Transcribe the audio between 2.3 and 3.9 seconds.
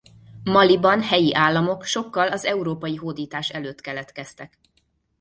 az európai hódítás előtt